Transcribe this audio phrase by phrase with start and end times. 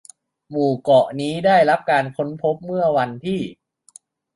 [0.49, 3.41] หมู่เกาะนี้ได้รับการค้นพบเมื่อวันที่